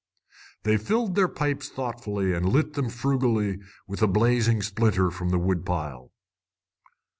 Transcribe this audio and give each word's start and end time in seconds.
They 0.63 0.77
filled 0.77 1.13
their 1.13 1.27
pipes 1.27 1.69
thoughtfully 1.69 2.33
and 2.33 2.49
lit 2.49 2.73
them 2.73 2.89
frugally 2.89 3.59
with 3.85 4.01
a 4.01 4.07
blazing 4.07 4.63
splinter 4.63 5.11
from 5.11 5.29
the 5.29 5.37
wood 5.37 5.63
pile. 5.63 6.11